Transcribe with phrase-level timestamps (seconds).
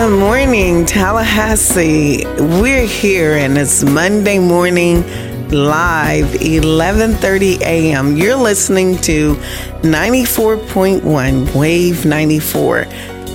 [0.00, 2.24] Good morning, Tallahassee.
[2.24, 5.02] We're here and it's Monday morning
[5.50, 8.16] live 11:30 a.m.
[8.16, 9.34] You're listening to
[9.82, 12.84] 94.1 Wave 94.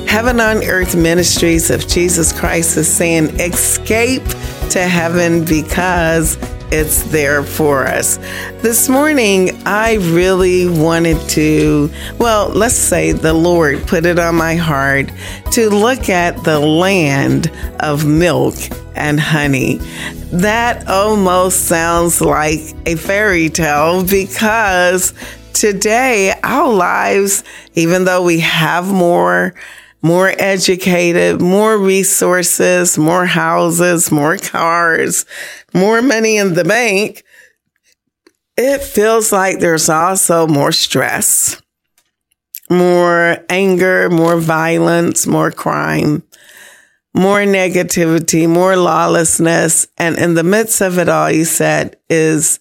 [0.07, 4.25] Heaven on Earth Ministries of Jesus Christ is saying escape
[4.71, 6.35] to heaven because
[6.71, 8.17] it's there for us.
[8.61, 14.55] This morning, I really wanted to, well, let's say the Lord put it on my
[14.55, 15.11] heart
[15.51, 18.55] to look at the land of milk
[18.95, 19.77] and honey.
[20.31, 25.13] That almost sounds like a fairy tale because
[25.53, 27.43] today our lives,
[27.75, 29.53] even though we have more,
[30.05, 35.25] more educated, more resources, more houses, more cars,
[35.73, 37.23] more money in the bank,
[38.55, 41.59] it feels like there's also more stress,
[42.69, 46.21] more anger, more violence, more crime,
[47.15, 49.87] more negativity, more lawlessness.
[49.97, 52.59] And in the midst of it all, you said, is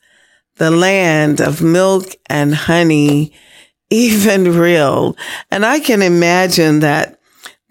[0.57, 3.35] the land of milk and honey
[3.91, 5.15] even real?
[5.51, 7.21] And I can imagine that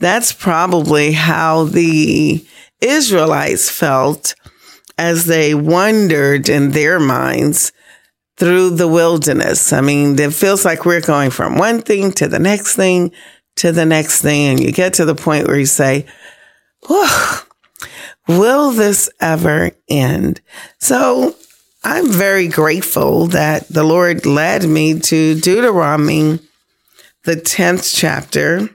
[0.04, 2.46] that's probably how the
[2.82, 4.36] Israelites felt
[4.98, 7.72] as they wandered in their minds
[8.38, 9.74] through the wilderness.
[9.74, 13.12] I mean, it feels like we're going from one thing to the next thing
[13.56, 14.50] to the next thing.
[14.50, 16.06] And you get to the point where you say,
[18.28, 20.42] will this ever end?
[20.80, 21.36] So
[21.84, 26.40] I'm very grateful that the Lord led me to Deuteronomy,
[27.24, 28.70] the 10th chapter,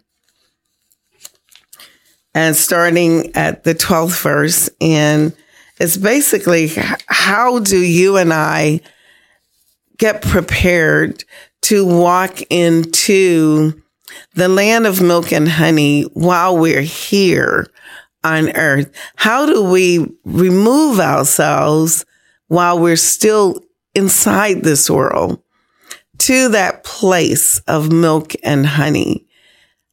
[2.39, 4.71] and starting at the 12th verse.
[4.81, 5.35] And
[5.81, 6.71] it's basically
[7.09, 8.81] how do you and I
[9.97, 11.25] get prepared
[11.63, 13.83] to walk into
[14.35, 17.67] the land of milk and honey while we're here
[18.23, 18.93] on earth?
[19.17, 22.07] How do we remove ourselves
[22.47, 23.65] while we're still
[23.97, 25.43] inside this world
[26.19, 29.28] to that place of milk and honey?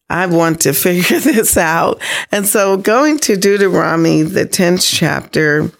[0.10, 2.02] I want to figure this out.
[2.32, 5.72] And so going to Deuteronomy, the 10th chapter,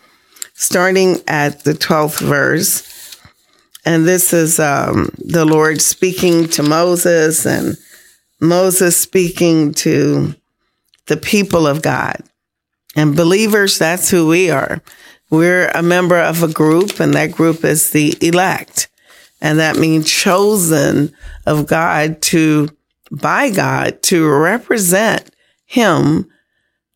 [0.54, 2.92] starting at the 12th verse,
[3.86, 7.78] and this is um, the Lord speaking to Moses and
[8.42, 10.34] Moses speaking to
[11.06, 12.18] the people of God.
[12.96, 14.82] And believers, that's who we are.
[15.30, 18.90] We're a member of a group, and that group is the elect.
[19.42, 21.14] And that means chosen
[21.46, 22.70] of God to,
[23.12, 25.30] by God, to represent
[25.66, 26.30] Him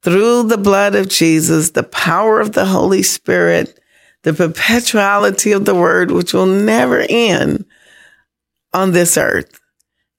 [0.01, 3.79] through the blood of Jesus, the power of the Holy Spirit,
[4.23, 7.65] the perpetuality of the word, which will never end
[8.73, 9.59] on this earth.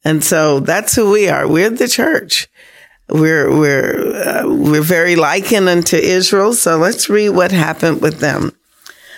[0.04, 1.46] And so that's who we are.
[1.46, 2.48] We're the church.
[3.08, 6.52] We're, we're, uh, we're very likened unto Israel.
[6.52, 8.52] So let's read what happened with them.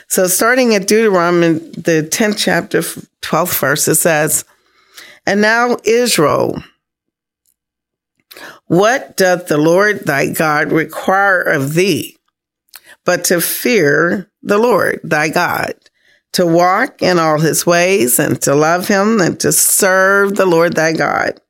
[0.09, 4.45] So starting at Deuteronomy, the 10th chapter, 12th verse, it says,
[5.27, 6.63] And now Israel,
[8.67, 12.17] what doth the Lord thy God require of thee?
[13.05, 15.75] But to fear the Lord thy God,
[16.33, 20.75] to walk in all his ways and to love him and to serve the Lord
[20.75, 21.41] thy God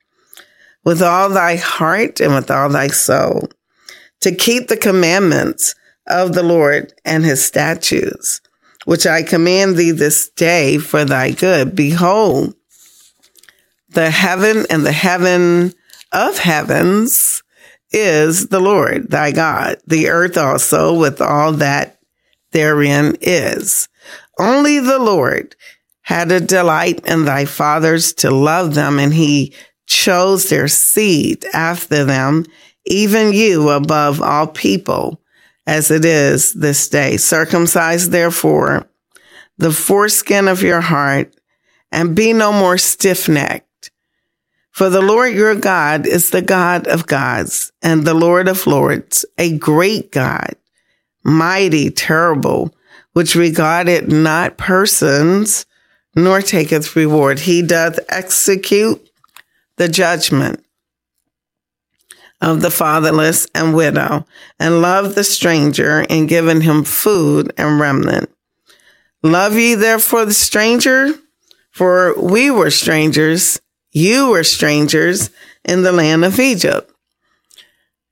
[0.85, 3.49] with all thy heart and with all thy soul,
[4.21, 5.75] to keep the commandments
[6.07, 8.41] of the Lord and his statutes,
[8.85, 11.77] which I command thee this day for thy good.
[11.77, 12.55] Behold,
[13.93, 15.73] the heaven and the heaven
[16.13, 17.43] of heavens
[17.91, 21.99] is the Lord thy God, the earth also with all that
[22.53, 23.89] therein is.
[24.39, 25.55] Only the Lord
[26.03, 29.55] had a delight in thy fathers to love them, and he
[29.87, 32.45] chose their seed after them,
[32.87, 35.21] even you above all people,
[35.67, 37.17] as it is this day.
[37.17, 38.89] Circumcise therefore
[39.59, 41.35] the foreskin of your heart,
[41.93, 43.69] and be no more stiff necked.
[44.73, 49.25] For the Lord your God is the God of gods and the Lord of lords,
[49.37, 50.57] a great God,
[51.23, 52.75] mighty, terrible,
[53.13, 55.67] which regardeth not persons,
[56.17, 57.41] nor taketh reward.
[57.41, 59.07] He doth execute
[59.77, 60.65] the judgment
[62.41, 64.27] of the fatherless and widow,
[64.59, 68.29] and love the stranger, and giving him food and remnant.
[69.23, 71.13] Love ye therefore the stranger,
[71.71, 73.61] for we were strangers,
[73.93, 75.31] you were strangers
[75.65, 76.91] in the land of Egypt.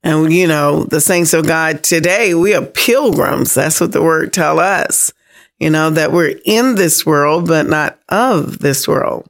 [0.03, 3.55] And you know, the saints of God today, we are pilgrims.
[3.55, 5.13] That's what the word tell us.
[5.59, 9.29] You know, that we're in this world, but not of this world.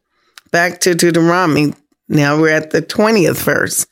[0.53, 1.75] Back to Deuteronomy.
[2.09, 3.87] Now we're at the 20th verse,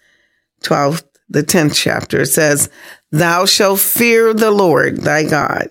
[0.63, 2.23] 12th, the 10th chapter.
[2.23, 2.71] It says,
[3.11, 5.71] Thou shalt fear the Lord thy God.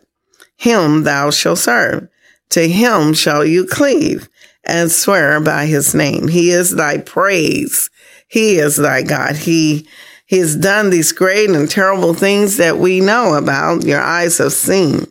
[0.57, 2.09] Him thou shalt serve.
[2.49, 4.29] To him shall you cleave
[4.67, 6.27] and swear by his name.
[6.27, 7.89] He is thy praise.
[8.27, 9.35] He is thy God.
[9.35, 9.87] He,
[10.25, 13.85] he has done these great and terrible things that we know about.
[13.85, 15.07] Your eyes have seen.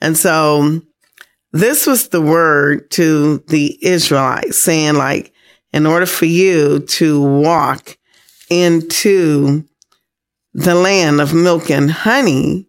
[0.00, 0.82] And so
[1.52, 5.32] this was the word to the Israelites saying like,
[5.72, 7.96] in order for you to walk
[8.50, 9.64] into
[10.52, 12.68] the land of milk and honey,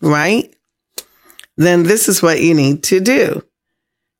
[0.00, 0.52] right?
[1.56, 3.44] Then this is what you need to do.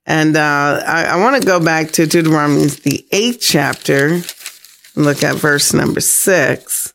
[0.07, 4.21] And uh, I, I want to go back to Deuteronomy, the eighth chapter,
[4.97, 6.95] look at verse number six.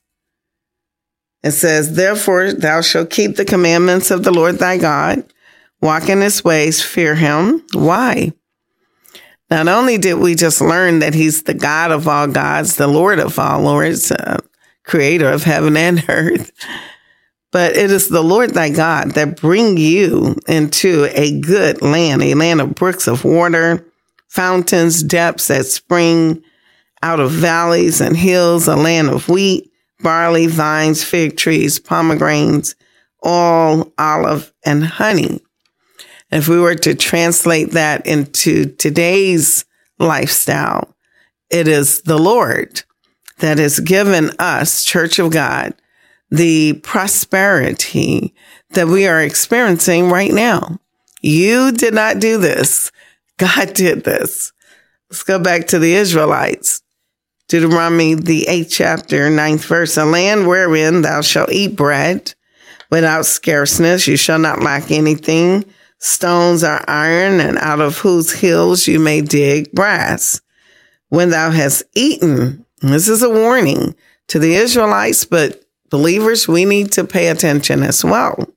[1.43, 5.31] It says, Therefore, thou shalt keep the commandments of the Lord thy God,
[5.81, 7.63] walk in his ways, fear him.
[7.73, 8.33] Why?
[9.51, 13.19] Not only did we just learn that he's the God of all gods, the Lord
[13.19, 14.39] of all lords, uh,
[14.83, 16.51] creator of heaven and earth,
[17.55, 22.33] but it is the Lord thy God that bring you into a good land, a
[22.33, 23.89] land of brooks of water,
[24.27, 26.43] fountains, depths that spring
[27.01, 29.71] out of valleys and hills, a land of wheat,
[30.01, 32.75] barley, vines, fig trees, pomegranates,
[33.23, 35.39] all olive and honey.
[36.31, 39.63] If we were to translate that into today's
[39.97, 40.93] lifestyle,
[41.49, 42.83] it is the Lord
[43.39, 45.73] that has given us, Church of God,
[46.35, 48.33] the prosperity
[48.71, 50.79] that we are experiencing right now.
[51.21, 52.91] You did not do this.
[53.37, 54.51] God did this.
[55.09, 56.81] Let's go back to the Israelites.
[57.47, 62.33] Deuteronomy, the eighth chapter, ninth verse, a land wherein thou shalt eat bread
[62.91, 64.07] without scarceness.
[64.07, 65.63] You shall not lack anything.
[65.99, 70.41] Stones are iron and out of whose hills you may dig brass.
[71.09, 73.95] When thou hast eaten, this is a warning
[74.27, 75.64] to the Israelites, but
[75.95, 78.49] believers, we need to pay attention as well.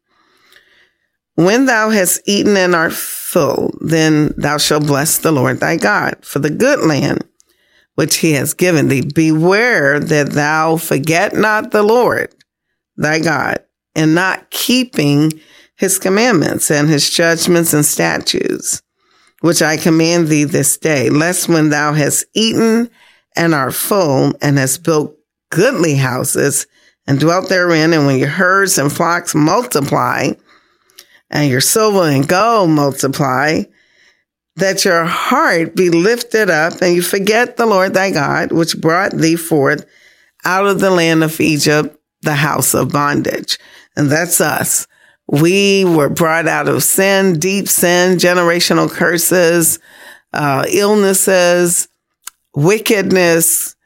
[1.37, 6.17] When thou hast eaten and art full, then thou shalt bless the Lord thy God
[6.23, 7.23] for the good land
[7.95, 9.03] which he has given thee.
[9.03, 12.35] Beware that thou forget not the Lord
[12.97, 13.61] thy God
[13.95, 15.33] and not keeping
[15.77, 18.83] his commandments and his judgments and statutes,
[19.43, 22.91] which I command thee this day, lest when thou hast eaten
[23.37, 25.17] and art full and hast built
[25.51, 26.67] goodly houses
[27.09, 30.31] and dwelt therein, and when your herds and flocks multiply,
[31.31, 33.63] and your silver and gold multiply,
[34.57, 39.13] that your heart be lifted up and you forget the Lord thy God, which brought
[39.13, 39.87] thee forth
[40.45, 43.59] out of the land of Egypt, the house of bondage.
[43.97, 44.87] And that's us.
[45.27, 49.79] We were brought out of sin, deep sin, generational curses,
[50.35, 51.89] uh, illnesses,
[52.55, 53.77] wickedness,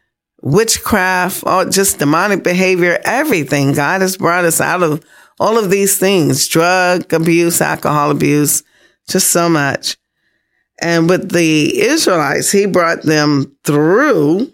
[0.42, 3.72] witchcraft, all just demonic behavior, everything.
[3.72, 5.04] God has brought us out of
[5.40, 8.62] all of these things, drug abuse, alcohol abuse,
[9.08, 9.96] just so much.
[10.80, 14.52] And with the Israelites, he brought them through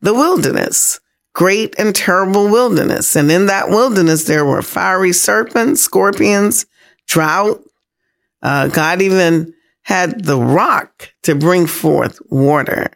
[0.00, 1.00] the wilderness,
[1.32, 3.16] great and terrible wilderness.
[3.16, 6.66] And in that wilderness, there were fiery serpents, scorpions,
[7.06, 7.60] drought.
[8.42, 12.92] Uh, God even had the rock to bring forth water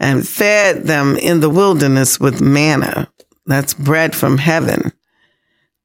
[0.00, 3.12] and fed them in the wilderness with manna.
[3.46, 4.92] That's bread from heaven,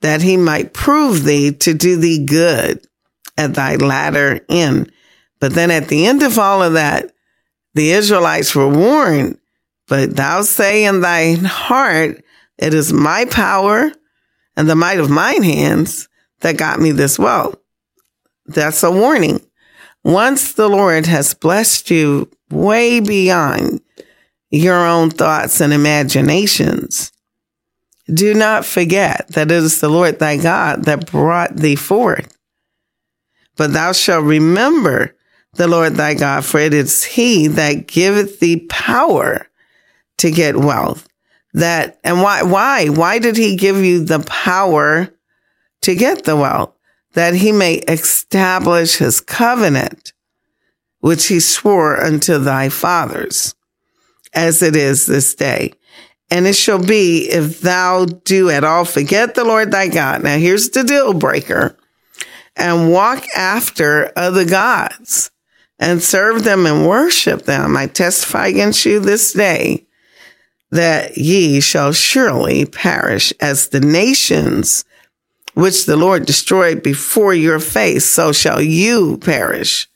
[0.01, 2.79] that he might prove thee to do thee good
[3.37, 4.91] at thy latter end.
[5.39, 7.11] But then at the end of all of that,
[7.73, 9.37] the Israelites were warned,
[9.87, 12.23] but thou say in thine heart,
[12.57, 13.91] it is my power
[14.55, 16.07] and the might of mine hands
[16.39, 17.57] that got me this wealth.
[18.45, 19.41] That's a warning.
[20.03, 23.81] Once the Lord has blessed you way beyond
[24.49, 27.11] your own thoughts and imaginations,
[28.13, 32.37] do not forget that it is the Lord thy God that brought thee forth.
[33.55, 35.15] But thou shalt remember
[35.53, 39.47] the Lord thy God, for it is he that giveth thee power
[40.17, 41.07] to get wealth.
[41.53, 45.09] That, and why, why, why did he give you the power
[45.81, 46.73] to get the wealth?
[47.13, 50.11] That he may establish his covenant,
[50.99, 53.55] which he swore unto thy fathers,
[54.35, 55.73] as it is this day.
[56.29, 60.23] And it shall be if thou do at all forget the Lord thy God.
[60.23, 61.77] Now here's the deal breaker
[62.55, 65.31] and walk after other gods
[65.79, 67.77] and serve them and worship them.
[67.77, 69.85] I testify against you this day
[70.71, 74.83] that ye shall surely perish as the nations
[75.53, 78.05] which the Lord destroyed before your face.
[78.05, 79.87] So shall you perish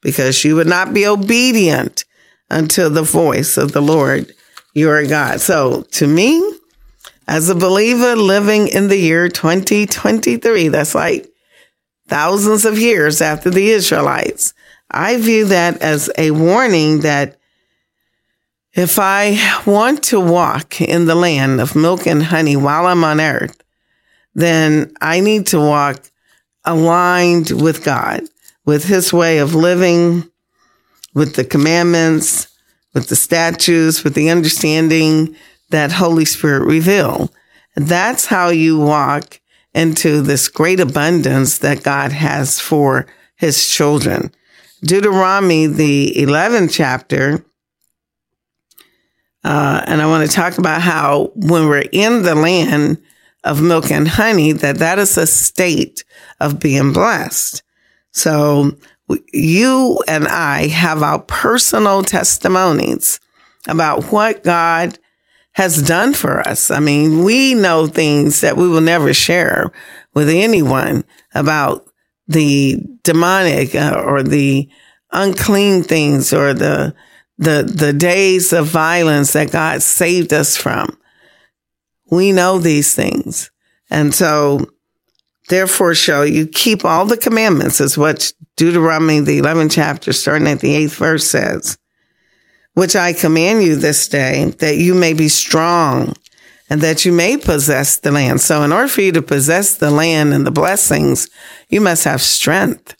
[0.00, 2.04] because you would not be obedient
[2.52, 4.34] unto the voice of the Lord
[4.74, 5.40] your God.
[5.40, 6.40] So to me,
[7.28, 11.28] as a believer living in the year 2023, that's like
[12.08, 14.54] thousands of years after the Israelites,
[14.90, 17.38] I view that as a warning that
[18.74, 23.20] if I want to walk in the land of milk and honey while I'm on
[23.20, 23.62] earth,
[24.34, 26.02] then I need to walk
[26.64, 28.22] aligned with God,
[28.64, 30.30] with his way of living,
[31.14, 32.48] with the commandments,
[32.94, 35.36] with the statutes, with the understanding
[35.70, 37.32] that Holy Spirit reveal.
[37.74, 39.40] That's how you walk
[39.74, 44.30] into this great abundance that God has for his children.
[44.82, 47.44] Deuteronomy, the 11th chapter,
[49.44, 53.02] uh, and I want to talk about how when we're in the land
[53.44, 56.04] of milk and honey, that that is a state
[56.38, 57.62] of being blessed.
[58.12, 58.76] So
[59.32, 63.20] you and I have our personal testimonies
[63.68, 64.98] about what God
[65.52, 66.70] has done for us.
[66.70, 69.70] I mean, we know things that we will never share
[70.14, 71.04] with anyone
[71.34, 71.86] about
[72.26, 74.68] the demonic uh, or the
[75.10, 76.94] unclean things or the
[77.38, 80.96] the the days of violence that God saved us from.
[82.10, 83.50] We know these things.
[83.90, 84.71] And so
[85.52, 90.60] therefore shall you keep all the commandments is what Deuteronomy the 11th chapter starting at
[90.60, 91.76] the 8th verse says,
[92.72, 96.14] which I command you this day that you may be strong
[96.70, 98.40] and that you may possess the land.
[98.40, 101.28] So in order for you to possess the land and the blessings,
[101.68, 102.96] you must have strength.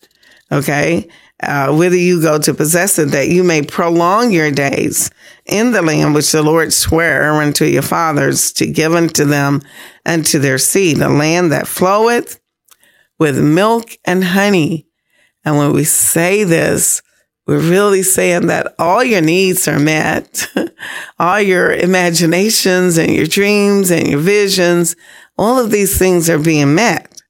[0.51, 1.09] Okay
[1.43, 5.11] uh, whither you go to possess it, that you may prolong your days
[5.47, 9.63] in the land which the Lord sware unto your fathers to give unto them
[10.05, 12.39] and to their seed, a land that floweth
[13.23, 14.85] with milk and honey.
[15.45, 17.03] And when we say this,
[17.47, 20.49] we're really saying that all your needs are met,
[21.21, 24.97] all your imaginations and your dreams and your visions,
[25.39, 27.23] all of these things are being met.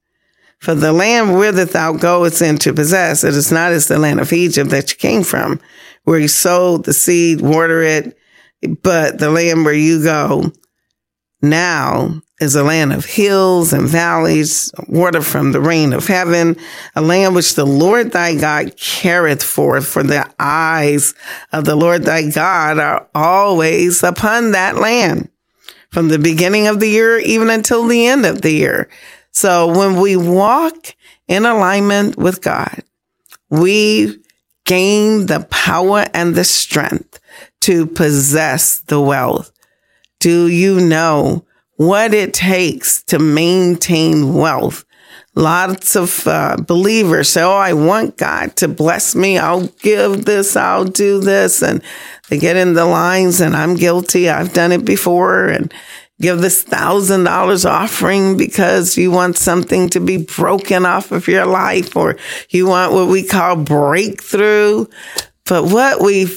[0.60, 4.18] For the land whither thou goest in to possess, it is not as the land
[4.18, 5.60] of Egypt that you came from,
[6.04, 8.16] where you sowed the seed, water it,
[8.82, 10.52] but the land where you go
[11.42, 16.56] now is a land of hills and valleys, water from the rain of heaven,
[16.96, 21.14] a land which the Lord thy God careth forth, for the eyes
[21.52, 25.30] of the Lord thy God are always upon that land,
[25.90, 28.90] from the beginning of the year even until the end of the year.
[29.30, 30.96] So when we walk
[31.28, 32.82] in alignment with God,
[33.50, 34.18] we
[34.64, 37.20] gain the power and the strength
[37.60, 39.52] to possess the wealth.
[40.18, 41.44] Do you know
[41.76, 44.84] what it takes to maintain wealth?
[45.34, 49.38] Lots of uh, believers say, Oh, I want God to bless me.
[49.38, 50.56] I'll give this.
[50.56, 51.62] I'll do this.
[51.62, 51.82] And
[52.28, 54.28] they get in the lines and I'm guilty.
[54.28, 55.48] I've done it before.
[55.48, 55.72] And
[56.22, 61.44] give this thousand dollars offering because you want something to be broken off of your
[61.44, 62.16] life or
[62.48, 64.86] you want what we call breakthrough.
[65.46, 66.28] But what we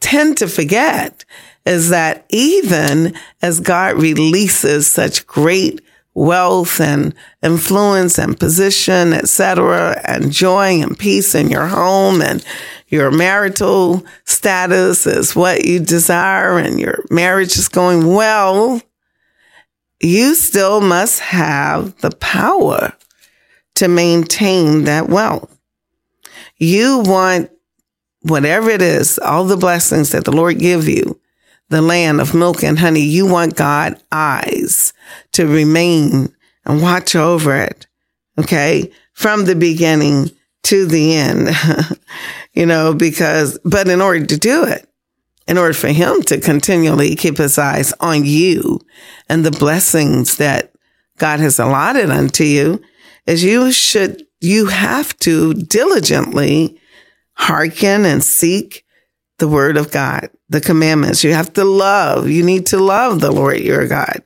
[0.00, 1.24] tend to forget
[1.64, 5.80] is that even as God releases such great
[6.14, 12.44] wealth and influence and position, etc., and joy and peace in your home and
[12.88, 18.82] your marital status is what you desire and your marriage is going well,
[20.00, 22.92] you still must have the power
[23.76, 25.58] to maintain that wealth.
[26.58, 27.50] You want
[28.20, 31.18] whatever it is, all the blessings that the Lord give you,
[31.72, 34.92] the land of milk and honey, you want God eyes
[35.32, 36.32] to remain
[36.64, 37.86] and watch over it.
[38.38, 38.92] Okay.
[39.14, 40.30] From the beginning
[40.64, 41.48] to the end,
[42.52, 44.86] you know, because, but in order to do it,
[45.48, 48.78] in order for him to continually keep his eyes on you
[49.28, 50.72] and the blessings that
[51.18, 52.80] God has allotted unto you,
[53.26, 56.78] is you should, you have to diligently
[57.32, 58.84] hearken and seek
[59.38, 61.24] the word of God the commandments.
[61.24, 62.28] You have to love.
[62.28, 64.22] You need to love the Lord your God.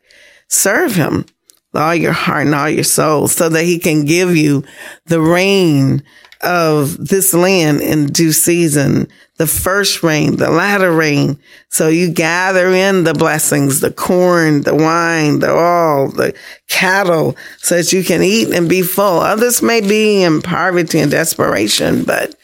[0.48, 1.24] Serve him
[1.72, 4.64] with all your heart and all your soul so that he can give you
[5.06, 6.02] the rain
[6.42, 11.38] of this land in due season, the first rain, the latter rain.
[11.70, 16.34] So you gather in the blessings, the corn, the wine, the oil, the
[16.68, 19.20] cattle, so that you can eat and be full.
[19.20, 22.34] Others may be in poverty and desperation, but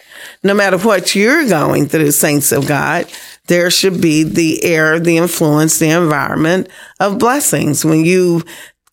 [0.42, 3.06] no matter what you're going through, saints of God,
[3.46, 6.68] there should be the air, the influence, the environment
[7.00, 7.84] of blessings.
[7.84, 8.42] When you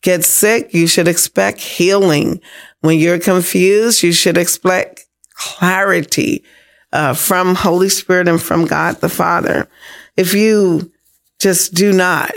[0.02, 2.40] get sick, you should expect healing.
[2.80, 6.44] When you're confused, you should expect clarity
[6.92, 9.68] uh, from Holy Spirit and from God the Father.
[10.16, 10.92] If you
[11.38, 12.32] just do not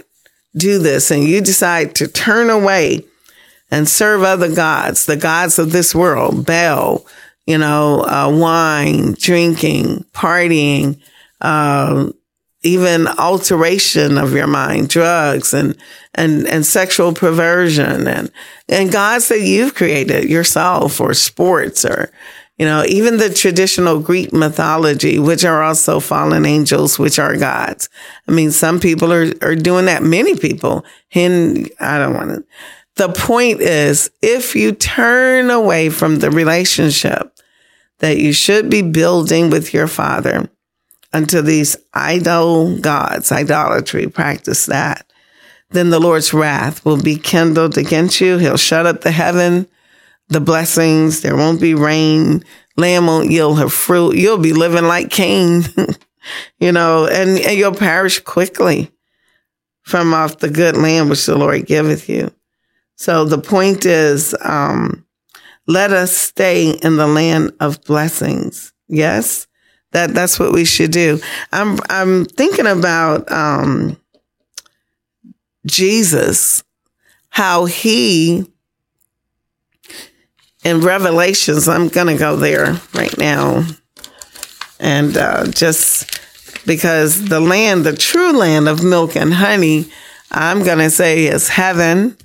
[0.55, 3.03] do this and you decide to turn away
[3.71, 7.05] and serve other gods, the gods of this world, Baal,
[7.45, 10.99] you know, uh, wine, drinking, partying,
[11.41, 12.09] uh,
[12.63, 15.77] even alteration of your mind, drugs and,
[16.15, 18.31] and, and sexual perversion and,
[18.69, 22.09] and gods that you've created yourself or sports or,
[22.57, 27.89] you know, even the traditional Greek mythology, which are also fallen angels, which are gods.
[28.27, 30.03] I mean, some people are, are doing that.
[30.03, 30.85] Many people.
[31.13, 32.45] And I don't want to.
[32.95, 37.32] The point is, if you turn away from the relationship
[37.99, 40.49] that you should be building with your father
[41.11, 45.05] unto these idol gods, idolatry, practice that,
[45.69, 48.37] then the Lord's wrath will be kindled against you.
[48.37, 49.67] He'll shut up the heaven
[50.29, 51.21] the blessings.
[51.21, 52.43] There won't be rain.
[52.75, 54.15] Land won't yield her fruit.
[54.15, 55.63] You'll be living like Cain,
[56.59, 58.91] you know, and, and you'll perish quickly
[59.83, 62.33] from off the good land which the Lord giveth you.
[62.95, 65.02] So the point is, um,
[65.67, 68.73] let us stay in the land of blessings.
[68.87, 69.47] Yes,
[69.91, 71.19] that that's what we should do.
[71.51, 73.97] I'm I'm thinking about um,
[75.65, 76.63] Jesus,
[77.29, 78.45] how he
[80.63, 83.65] in Revelations, I'm going to go there right now.
[84.79, 86.19] And uh, just
[86.65, 89.85] because the land, the true land of milk and honey,
[90.31, 92.17] I'm going to say is heaven.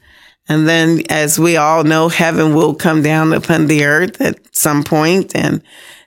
[0.49, 4.83] And then, as we all know, heaven will come down upon the earth at some
[4.83, 5.63] point, and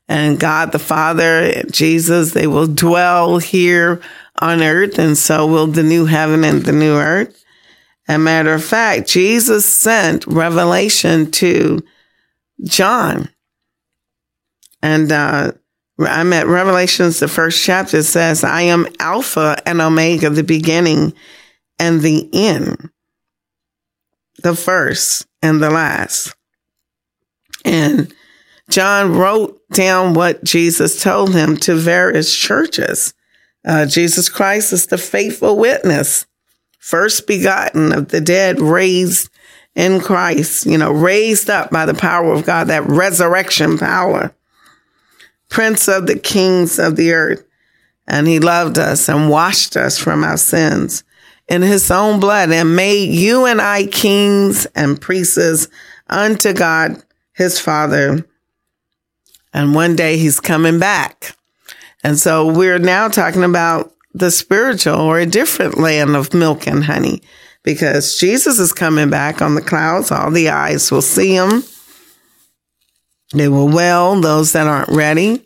[0.08, 4.02] and God the Father, Jesus, they will dwell here
[4.40, 7.46] on earth, and so will the new heaven and the new earth.
[8.08, 11.82] As a matter of fact, Jesus sent revelation to
[12.64, 13.30] John.
[14.82, 15.54] And uh,
[16.00, 21.14] I'm at Revelations, the first chapter says, I am Alpha and Omega, the beginning
[21.80, 22.90] and the end,
[24.40, 26.36] the first and the last.
[27.66, 28.14] And
[28.70, 33.14] John wrote down what Jesus told him to various churches.
[33.66, 36.26] Uh, Jesus Christ is the faithful witness,
[36.80, 39.30] first begotten of the dead, raised
[39.76, 44.34] in Christ, you know, raised up by the power of God, that resurrection power,
[45.50, 47.46] Prince of the kings of the earth.
[48.08, 51.04] And he loved us and washed us from our sins
[51.52, 55.68] in his own blood and made you and I kings and priests
[56.08, 58.26] unto God, his father.
[59.54, 61.36] And one day he's coming back.
[62.06, 66.86] And so we're now talking about the spiritual or a different land of milk and
[66.86, 67.22] honey
[67.64, 70.10] because Jesus is coming back on the clouds.
[70.10, 71.64] All the eyes will see him.
[73.34, 75.44] They will well those that aren't ready.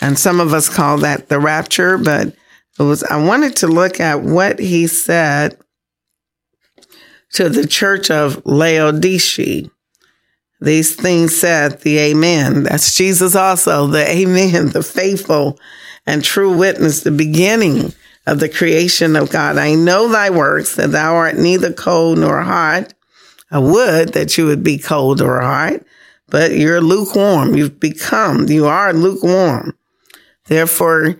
[0.00, 2.34] And some of us call that the rapture, but
[2.84, 5.58] was, I wanted to look at what he said
[7.32, 9.70] to the church of Laodicea.
[10.60, 12.64] These things said the Amen.
[12.64, 15.58] That's Jesus also, the Amen, the faithful
[16.06, 17.92] and true witness, the beginning
[18.26, 19.56] of the creation of God.
[19.56, 22.92] I know thy works, that thou art neither cold nor hot.
[23.50, 25.80] I would that you would be cold or hot,
[26.28, 27.54] but you're lukewarm.
[27.56, 29.76] You've become, you are lukewarm.
[30.46, 31.16] Therefore,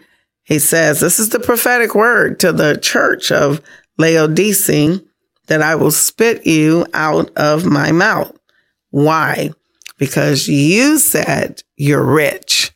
[0.48, 3.60] he says, this is the prophetic word to the church of
[3.98, 5.00] Laodicea
[5.46, 8.36] that I will spit you out of my mouth.
[8.90, 9.50] Why?
[9.98, 12.72] Because you said you're rich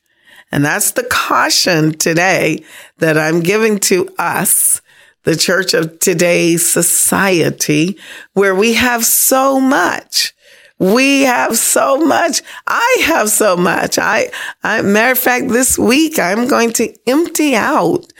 [0.52, 2.62] and that's the caution today
[2.98, 4.82] that I'm giving to us,
[5.24, 7.98] the church of today's society,
[8.34, 10.34] where we have so much.
[10.82, 12.42] We have so much.
[12.66, 13.98] I have so much.
[13.98, 14.32] I,
[14.64, 18.12] I, matter of fact, this week I'm going to empty out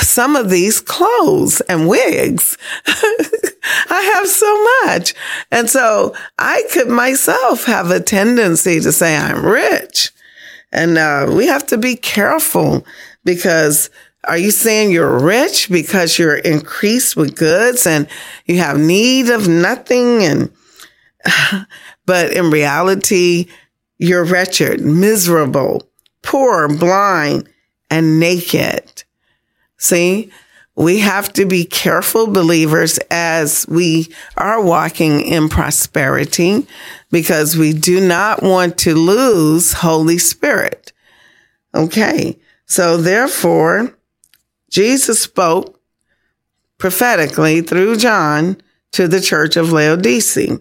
[0.00, 2.58] some of these clothes and wigs.
[2.86, 5.14] I have so much.
[5.52, 10.10] And so I could myself have a tendency to say I'm rich.
[10.72, 12.84] And uh, we have to be careful
[13.24, 13.90] because
[14.24, 18.06] Are you saying you're rich because you're increased with goods and
[18.46, 20.22] you have need of nothing?
[20.22, 20.50] And,
[22.12, 23.46] but in reality,
[23.96, 25.88] you're wretched, miserable,
[26.20, 27.48] poor, blind,
[27.88, 29.04] and naked.
[29.78, 30.30] See,
[30.76, 36.66] we have to be careful believers as we are walking in prosperity
[37.10, 40.92] because we do not want to lose Holy Spirit.
[41.74, 42.38] Okay.
[42.66, 43.96] So therefore,
[44.68, 45.80] Jesus spoke
[46.76, 48.58] prophetically through John
[48.90, 50.58] to the church of Laodicea.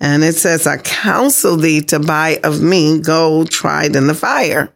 [0.00, 4.72] And it says, I counsel thee to buy of me gold tried in the fire.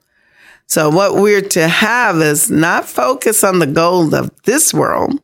[0.66, 5.20] So what we're to have is not focus on the gold of this world,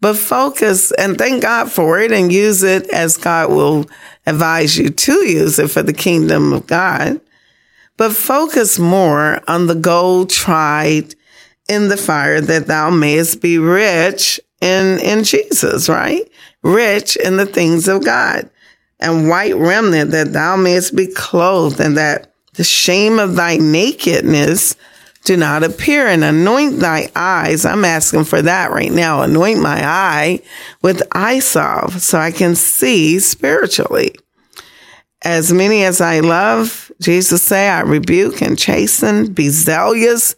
[0.00, 3.86] but focus and thank God for it and use it as God will
[4.26, 7.20] advise you to use it for the kingdom of God.
[7.96, 11.14] But focus more on the gold tried
[11.68, 16.22] in the fire that thou mayest be rich in, in Jesus, right?
[16.62, 18.48] Rich in the things of God
[19.00, 24.76] and white remnant that thou mayest be clothed and that the shame of thy nakedness
[25.24, 27.64] do not appear and anoint thy eyes.
[27.64, 29.22] I'm asking for that right now.
[29.22, 30.40] Anoint my eye
[30.82, 34.14] with eye salve so I can see spiritually.
[35.22, 40.36] As many as I love, Jesus say, I rebuke and chasten, be zealous,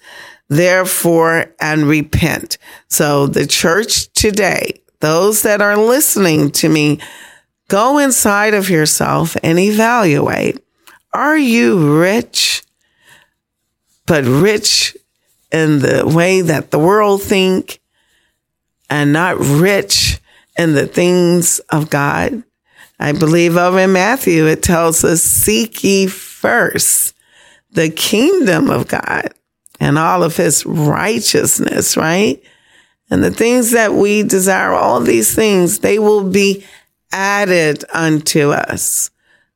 [0.49, 2.57] therefore, and repent.
[2.89, 6.99] So the church today, those that are listening to me,
[7.69, 10.63] go inside of yourself and evaluate.
[11.13, 12.63] Are you rich?
[14.07, 14.97] But rich
[15.53, 17.81] in the way that the world think
[18.91, 20.19] and not rich
[20.57, 22.43] in the things of God.
[22.99, 27.15] I believe over in Matthew, it tells us, seek ye first
[27.71, 29.33] the kingdom of God
[29.79, 32.43] and all of his righteousness, right?
[33.11, 36.65] And the things that we desire, all these things, they will be
[37.13, 39.11] added unto us.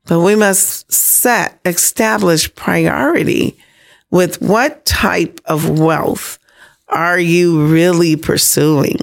[0.07, 3.57] But we must set, establish priority
[4.11, 6.39] with what type of wealth
[6.89, 9.01] are you really pursuing?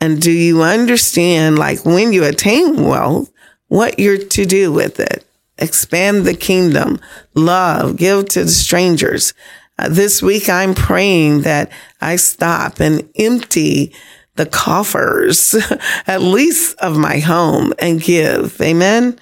[0.00, 3.30] And do you understand, like when you attain wealth,
[3.66, 5.24] what you're to do with it?
[5.58, 7.00] Expand the kingdom,
[7.34, 9.34] love, give to the strangers.
[9.78, 13.92] Uh, this week, I'm praying that I stop and empty
[14.38, 15.54] the coffers,
[16.06, 18.58] at least of my home and give.
[18.62, 19.18] Amen.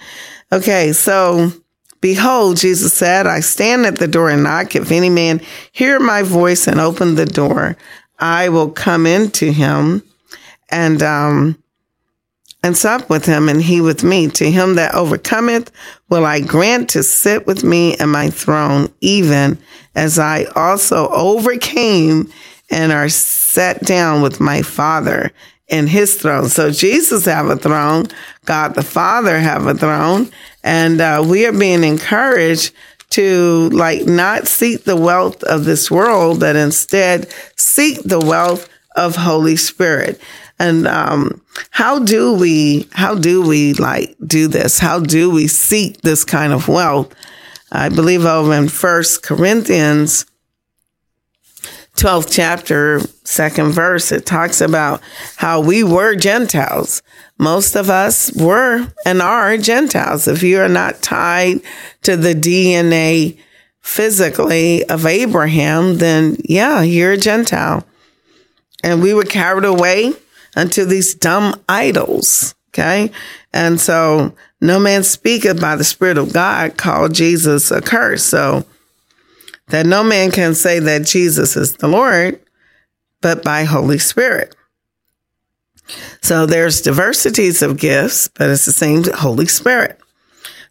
[0.53, 0.93] Okay.
[0.93, 1.51] So
[2.01, 4.77] behold, Jesus said, I stand at the door and knock.
[4.77, 5.41] If any man
[5.73, 7.77] hear my voice and open the door,
[8.19, 10.03] I will come into him
[10.71, 11.59] and, um,
[12.63, 14.29] and sup with him and he with me.
[14.29, 15.73] To him that overcometh
[16.11, 19.59] will I grant to sit with me in my throne, even
[19.95, 22.31] as I also overcame
[22.71, 25.33] and are sat down with my father
[25.69, 26.49] in his throne.
[26.49, 28.07] So Jesus have a throne.
[28.45, 30.31] God the Father have a throne.
[30.63, 32.73] And uh, we are being encouraged
[33.11, 39.17] to like not seek the wealth of this world, but instead seek the wealth of
[39.17, 40.21] Holy Spirit.
[40.59, 44.79] And um, how do we how do we like do this?
[44.79, 47.15] How do we seek this kind of wealth?
[47.71, 50.25] I believe over in First Corinthians
[51.97, 55.01] 12th chapter, second verse, it talks about
[55.37, 57.03] how we were Gentiles.
[57.39, 60.29] Most of us were and are Gentiles.
[60.29, 61.61] If you are not tied
[62.03, 63.39] to the DNA
[63.81, 67.87] physically of Abraham, then yeah, you're a Gentile.
[68.85, 70.13] And we were carried away
[70.55, 72.55] unto these dumb idols.
[72.71, 73.11] Okay.
[73.55, 78.23] And so no man speaketh by the Spirit of God called Jesus a curse.
[78.23, 78.67] So
[79.69, 82.41] that no man can say that Jesus is the Lord,
[83.21, 84.55] but by Holy Spirit.
[86.23, 90.01] So there's diversities of gifts, but it's the same Holy Spirit.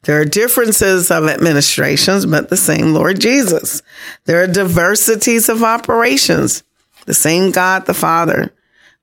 [0.04, 3.82] There are differences of administrations, but the same Lord Jesus.
[4.26, 6.64] There are diversities of operations,
[7.06, 8.54] the same God the Father,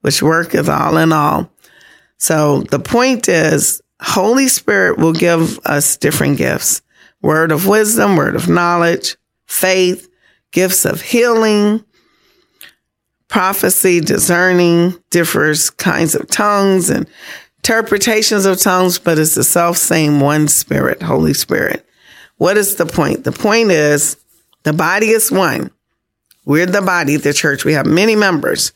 [0.03, 1.51] which worketh all in all.
[2.19, 6.83] So the point is, Holy Spirit will give us different gifts.
[7.21, 9.17] Word of wisdom, word of knowledge,
[9.53, 10.09] faith,
[10.51, 11.85] gifts of healing,
[13.29, 17.07] prophecy, discerning, differs kinds of tongues and
[17.59, 21.87] interpretations of tongues, but it's the self same one spirit, Holy Spirit.
[22.39, 23.25] What is the point?
[23.25, 24.17] The point is
[24.63, 25.71] the body is one.
[26.45, 27.65] We're the body, the church.
[27.65, 28.73] We have many members.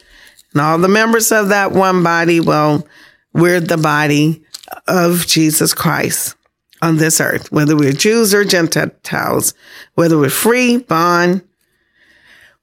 [0.52, 2.86] And all the members of that one body, well,
[3.32, 4.44] we're the body
[4.86, 6.36] of Jesus Christ
[6.82, 9.54] on this earth, whether we're Jews or Gentiles,
[9.94, 11.42] whether we're free, bond,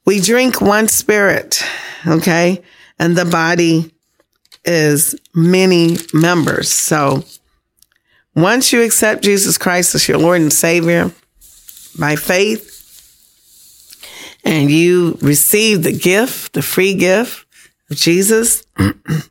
[0.05, 1.63] we drink one spirit,
[2.05, 2.61] okay?
[2.99, 3.93] And the body
[4.65, 6.69] is many members.
[6.69, 7.23] So
[8.35, 11.11] once you accept Jesus Christ as your Lord and Savior
[11.97, 12.71] by faith,
[14.43, 17.45] and you receive the gift, the free gift
[17.89, 18.65] of Jesus,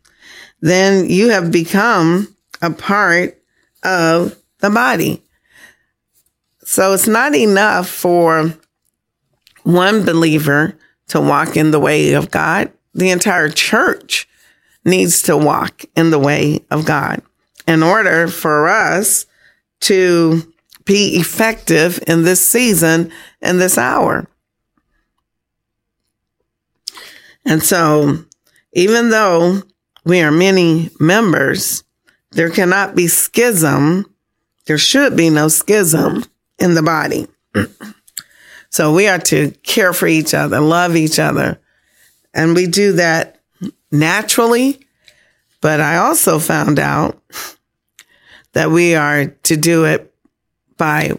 [0.60, 3.38] then you have become a part
[3.82, 5.22] of the body.
[6.64, 8.54] So it's not enough for
[9.64, 12.72] one believer to walk in the way of God.
[12.94, 14.28] The entire church
[14.84, 17.22] needs to walk in the way of God
[17.66, 19.26] in order for us
[19.80, 20.52] to
[20.84, 24.26] be effective in this season and this hour.
[27.44, 28.24] And so,
[28.72, 29.62] even though
[30.04, 31.84] we are many members,
[32.30, 34.11] there cannot be schism.
[34.66, 36.24] There should be no schism
[36.58, 37.26] in the body.
[38.70, 41.60] so we are to care for each other, love each other.
[42.34, 43.40] And we do that
[43.90, 44.80] naturally.
[45.60, 47.22] But I also found out
[48.52, 50.14] that we are to do it
[50.76, 51.12] by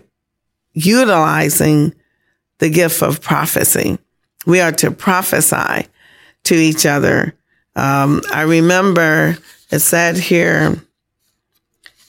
[0.74, 1.94] utilizing
[2.60, 3.98] the gift of prophecy.
[4.46, 5.88] We are to prophesy
[6.44, 7.36] to each other.
[7.76, 9.38] Um, I remember
[9.72, 10.82] it said here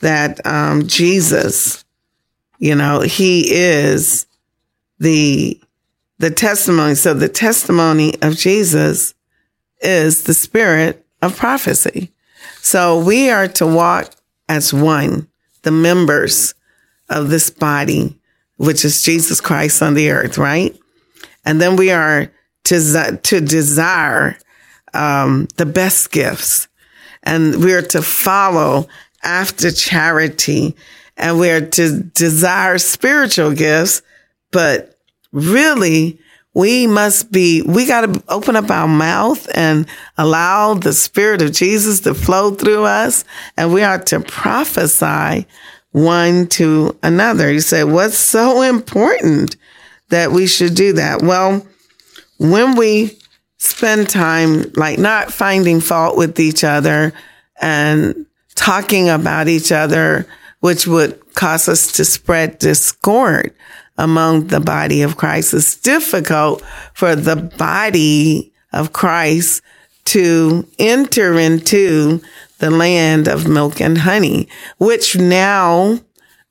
[0.04, 1.82] that um, Jesus,
[2.58, 4.26] you know, he is
[4.98, 5.58] the
[6.18, 6.94] the testimony.
[6.94, 9.14] So the testimony of Jesus
[9.80, 12.12] is the spirit of prophecy.
[12.60, 14.14] So we are to walk
[14.48, 15.28] as one,
[15.62, 16.54] the members
[17.08, 18.18] of this body,
[18.56, 20.78] which is Jesus Christ on the earth, right?
[21.44, 22.30] And then we are
[22.64, 24.38] to, to desire
[24.92, 26.68] um, the best gifts.
[27.22, 28.86] And we're to follow
[29.24, 30.76] after charity
[31.16, 34.02] and we're to desire spiritual gifts,
[34.50, 34.98] but
[35.32, 36.18] really
[36.54, 41.52] we must be, we got to open up our mouth and allow the spirit of
[41.52, 43.24] Jesus to flow through us.
[43.56, 45.46] And we are to prophesy
[45.90, 47.52] one to another.
[47.52, 49.56] You say, what's so important
[50.10, 51.22] that we should do that?
[51.22, 51.66] Well,
[52.38, 53.18] when we
[53.58, 57.12] spend time like not finding fault with each other
[57.60, 60.26] and talking about each other,
[60.60, 63.54] which would cause us to spread discord
[63.96, 65.54] among the body of Christ.
[65.54, 66.62] It's difficult
[66.94, 69.62] for the body of Christ
[70.06, 72.20] to enter into
[72.58, 75.98] the land of milk and honey, which now,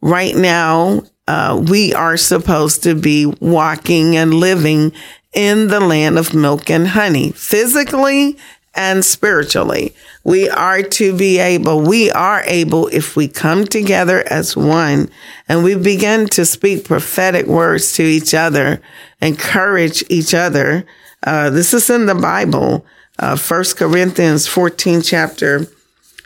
[0.02, 4.92] right now, uh, we are supposed to be walking and living
[5.34, 8.38] in the land of milk and honey, physically
[8.76, 9.94] and spiritually.
[10.24, 15.10] We are to be able, we are able, if we come together as one
[15.48, 18.82] and we begin to speak prophetic words to each other,
[19.22, 20.86] encourage each other.
[21.22, 22.86] Uh, this is in the Bible,
[23.20, 25.68] uh, 1 Corinthians 14 chapter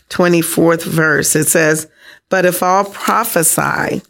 [0.09, 1.35] 24th verse.
[1.35, 1.89] It says,
[2.29, 4.01] but if all prophesy,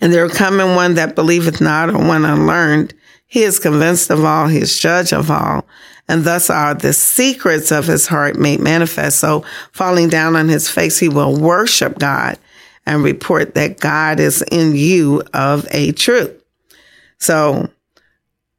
[0.00, 2.92] and there coming one that believeth not or one unlearned,
[3.26, 5.64] he is convinced of all, he is judge of all
[6.08, 9.18] and thus are the secrets of his heart made manifest.
[9.18, 12.38] So falling down on his face, he will worship God
[12.84, 16.42] and report that God is in you of a truth.
[17.18, 17.70] So,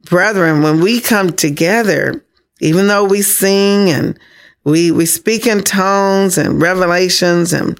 [0.06, 2.24] brethren, when we come together,
[2.62, 4.18] even though we sing and
[4.64, 7.78] we, we speak in tones and revelations and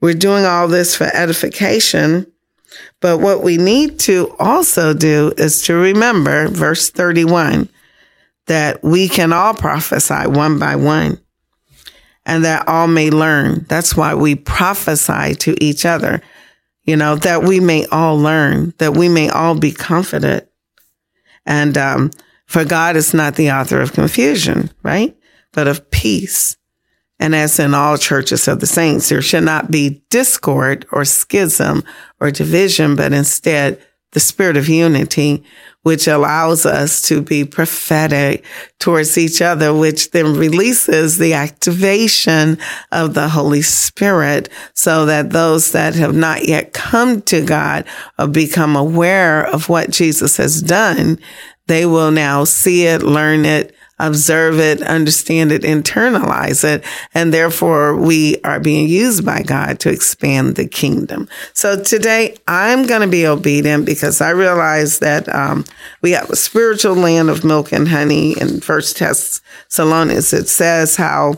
[0.00, 2.30] we're doing all this for edification.
[3.00, 7.68] But what we need to also do is to remember verse 31
[8.50, 11.20] that we can all prophesy one by one
[12.26, 13.64] and that all may learn.
[13.68, 16.20] That's why we prophesy to each other,
[16.82, 20.48] you know, that we may all learn, that we may all be confident.
[21.46, 22.10] And, um,
[22.46, 25.16] for God is not the author of confusion, right?
[25.52, 26.56] But of peace.
[27.20, 31.84] And as in all churches of the saints, there should not be discord or schism
[32.18, 33.80] or division, but instead
[34.12, 35.44] the spirit of unity,
[35.82, 38.44] which allows us to be prophetic
[38.78, 42.58] towards each other, which then releases the activation
[42.92, 47.86] of the Holy Spirit so that those that have not yet come to God
[48.18, 51.18] or become aware of what Jesus has done,
[51.66, 53.74] they will now see it, learn it,
[54.06, 56.84] observe it, understand it, internalize it.
[57.14, 61.28] And therefore we are being used by God to expand the kingdom.
[61.52, 65.64] So today I'm going to be obedient because I realize that, um,
[66.02, 70.32] we have a spiritual land of milk and honey in first Thessalonians.
[70.32, 71.34] It says how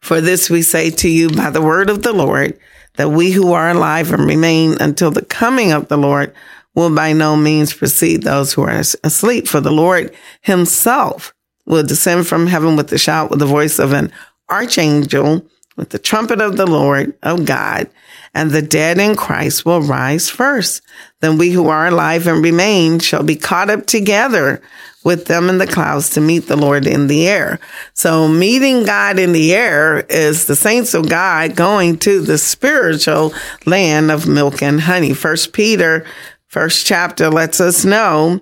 [0.00, 2.58] for this we say to you by the word of the Lord
[2.94, 6.34] that we who are alive and remain until the coming of the Lord
[6.78, 11.34] will by no means precede those who are asleep, for the Lord himself
[11.66, 14.12] will descend from heaven with a shout, with the voice of an
[14.48, 15.44] archangel,
[15.76, 17.90] with the trumpet of the Lord of God,
[18.32, 20.82] and the dead in Christ will rise first.
[21.20, 24.62] Then we who are alive and remain shall be caught up together
[25.04, 27.58] with them in the clouds to meet the Lord in the air.
[27.94, 33.32] So meeting God in the air is the saints of God going to the spiritual
[33.66, 35.14] land of milk and honey.
[35.14, 36.04] First Peter,
[36.48, 38.40] first chapter lets us know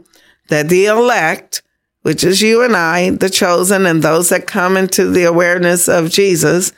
[0.49, 1.62] that the elect
[2.07, 6.09] which is you and I, the chosen, and those that come into the awareness of
[6.09, 6.73] Jesus,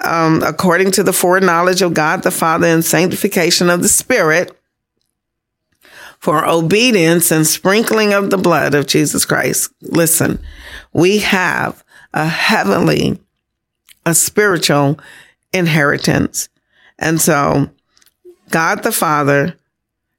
[0.00, 4.54] um, according to the foreknowledge of God the Father and sanctification of the Spirit,
[6.18, 9.72] for obedience and sprinkling of the blood of Jesus Christ.
[9.80, 10.38] Listen,
[10.92, 13.18] we have a heavenly,
[14.04, 15.00] a spiritual
[15.50, 16.50] inheritance.
[16.98, 17.70] And so
[18.50, 19.56] God the Father,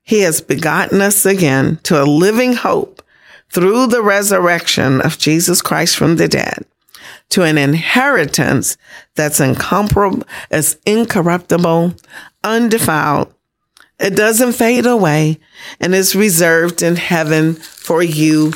[0.06, 3.02] He has begotten us again to a living hope
[3.50, 6.66] through the resurrection of Jesus Christ from the dead
[7.30, 8.78] to an inheritance
[9.16, 11.96] that's incomparable, as incorruptible,
[12.44, 13.34] undefiled.
[14.00, 15.40] It doesn't fade away
[15.80, 18.54] and is reserved in heaven for you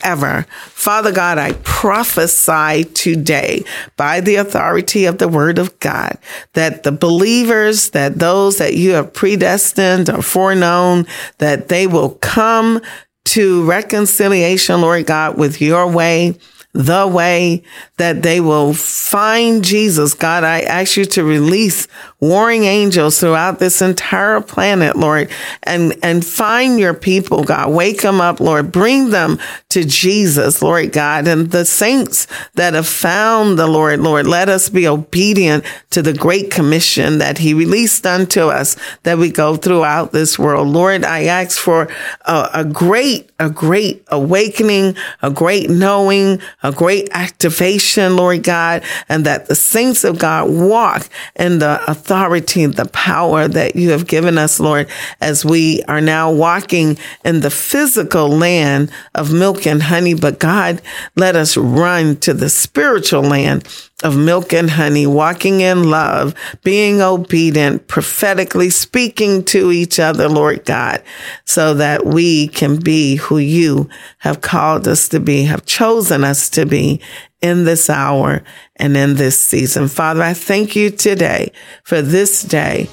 [0.00, 0.46] forever.
[0.66, 3.64] Father God, I prophesy today
[3.96, 6.18] by the authority of the word of God
[6.54, 11.06] that the believers, that those that you have predestined or foreknown,
[11.38, 12.80] that they will come
[13.26, 16.38] to reconciliation, Lord God, with your way
[16.72, 17.62] the way
[17.96, 20.14] that they will find Jesus.
[20.14, 21.88] God, I ask you to release
[22.20, 25.30] warring angels throughout this entire planet, Lord,
[25.64, 27.72] and, and find your people, God.
[27.72, 28.70] Wake them up, Lord.
[28.70, 29.38] Bring them
[29.70, 31.26] to Jesus, Lord God.
[31.26, 36.14] And the saints that have found the Lord, Lord, let us be obedient to the
[36.14, 40.68] great commission that he released unto us that we go throughout this world.
[40.68, 41.88] Lord, I ask for
[42.26, 49.24] a, a great, a great awakening, a great knowing, a great activation, Lord God, and
[49.26, 54.38] that the saints of God walk in the authority, the power that you have given
[54.38, 54.88] us, Lord,
[55.20, 60.14] as we are now walking in the physical land of milk and honey.
[60.14, 60.82] But God,
[61.16, 63.66] let us run to the spiritual land
[64.02, 70.64] of milk and honey, walking in love, being obedient, prophetically speaking to each other, Lord
[70.64, 71.02] God,
[71.44, 76.48] so that we can be who you have called us to be, have chosen us
[76.50, 77.00] to be
[77.42, 78.42] in this hour
[78.76, 79.88] and in this season.
[79.88, 81.52] Father, I thank you today
[81.84, 82.88] for this day,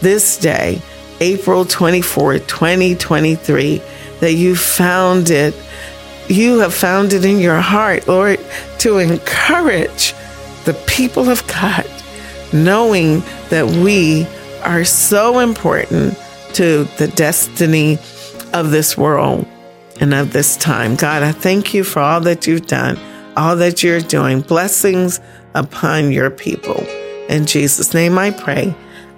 [0.00, 0.80] this day,
[1.20, 3.82] April 24, 2023,
[4.20, 5.54] that you found it.
[6.28, 8.40] You have found it in your heart, Lord,
[8.78, 10.14] to encourage
[10.64, 11.86] the people of God,
[12.52, 13.20] knowing
[13.50, 14.26] that we
[14.62, 16.16] are so important
[16.54, 17.98] to the destiny
[18.52, 19.46] of this world
[20.00, 20.96] and of this time.
[20.96, 22.98] God, I thank you for all that you've done,
[23.36, 24.40] all that you're doing.
[24.40, 25.20] Blessings
[25.54, 26.84] upon your people.
[27.28, 28.74] In Jesus' name I pray.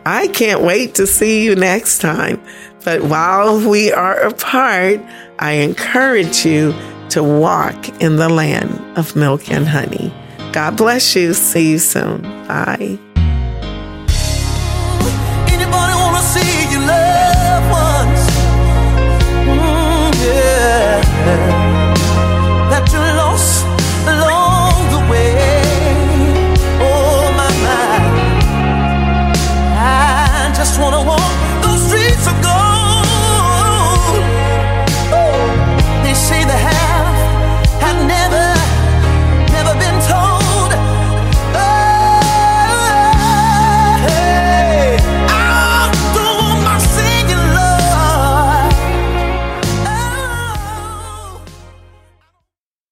[0.06, 2.42] I can't wait to see you next time.
[2.84, 5.00] But while we are apart,
[5.38, 6.74] I encourage you
[7.10, 10.12] to walk in the land of milk and honey.
[10.54, 11.34] God bless you.
[11.34, 12.22] See you soon.
[12.46, 12.96] Bye.
[19.48, 21.53] Mm, yeah.